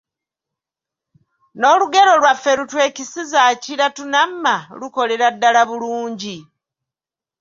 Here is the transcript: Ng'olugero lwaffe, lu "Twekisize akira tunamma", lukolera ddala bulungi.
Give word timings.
Ng'olugero 1.59 2.11
lwaffe, 2.21 2.51
lu 2.57 2.65
"Twekisize 2.71 3.37
akira 3.51 3.85
tunamma", 3.95 4.55
lukolera 4.79 5.27
ddala 5.35 5.61
bulungi. 5.69 6.37